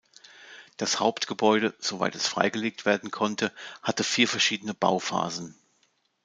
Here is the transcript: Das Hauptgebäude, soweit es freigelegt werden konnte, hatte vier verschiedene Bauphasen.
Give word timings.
Das 0.77 0.99
Hauptgebäude, 0.99 1.75
soweit 1.77 2.15
es 2.15 2.25
freigelegt 2.27 2.85
werden 2.85 3.11
konnte, 3.11 3.51
hatte 3.83 4.03
vier 4.03 4.27
verschiedene 4.27 4.73
Bauphasen. 4.73 5.53